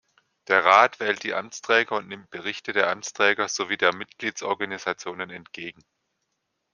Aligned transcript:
Der 0.47 0.65
Rat 0.65 0.99
wählt 0.99 1.21
die 1.21 1.35
Amtsträger 1.35 1.95
und 1.97 2.07
nimmt 2.07 2.31
Berichte 2.31 2.73
der 2.73 2.89
Amtsträger 2.89 3.47
sowie 3.47 3.77
der 3.77 3.93
Mitgliedsorganisationen 3.93 5.29
entgegen. 5.29 5.83